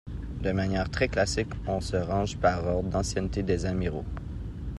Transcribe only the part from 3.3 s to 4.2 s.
des amiraux.